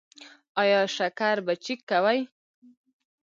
[0.61, 2.19] ایا شکر به چیک کوئ؟